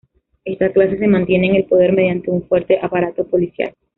Esta 0.45 0.71
clase 0.73 0.97
se 0.97 1.05
mantiene 1.07 1.49
en 1.49 1.55
el 1.57 1.65
poder 1.65 1.93
mediante 1.93 2.31
un 2.31 2.41
fuerte 2.47 2.79
aparato 2.81 3.23
policial. 3.27 3.75